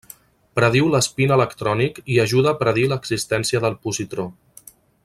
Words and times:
Prediu 0.59 0.87
l'espín 0.95 1.33
electrònic 1.35 2.01
i 2.15 2.19
ajuda 2.25 2.55
a 2.55 2.59
predir 2.65 2.87
l'existència 2.95 3.63
del 3.67 3.79
positró. 3.87 4.31